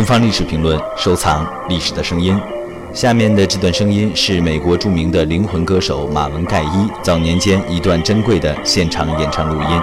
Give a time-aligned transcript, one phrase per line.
[0.00, 2.34] 东方历史评论，收藏历史的声音。
[2.90, 9.82] 下面的这段声音是美国著名的灵魂歌手马文盖伊早年间一段珍贵的现场演唱录音。